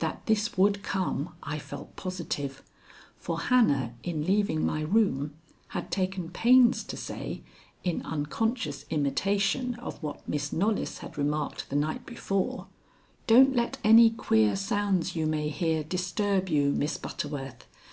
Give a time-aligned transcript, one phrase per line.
[0.00, 2.64] That this would come, I felt positive,
[3.16, 5.34] for Hannah in leaving my room
[5.68, 7.42] had taken pains to say,
[7.84, 12.66] in unconscious imitation of what Miss Knollys had remarked the night before:
[13.28, 17.68] "Don't let any queer sounds you may hear disturb you, Miss Butterworth.